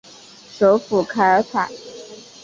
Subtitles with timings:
[0.49, 1.69] 首府凯尔采。